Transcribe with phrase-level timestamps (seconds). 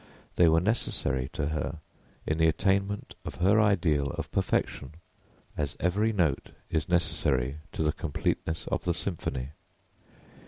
[0.35, 1.77] They were necessary to her
[2.25, 4.93] in the attainment of her ideal of perfection,
[5.55, 9.49] as every note is necessary to the completeness of the symphony.